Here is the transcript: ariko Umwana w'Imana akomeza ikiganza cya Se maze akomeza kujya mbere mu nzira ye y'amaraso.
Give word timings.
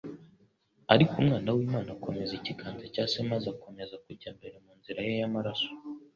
ariko 0.93 1.13
Umwana 1.23 1.49
w'Imana 1.55 1.89
akomeza 1.97 2.31
ikiganza 2.39 2.85
cya 2.93 3.03
Se 3.11 3.19
maze 3.29 3.45
akomeza 3.55 3.95
kujya 4.05 4.29
mbere 4.37 4.55
mu 4.65 4.71
nzira 4.79 4.99
ye 5.07 5.13
y'amaraso. 5.21 5.69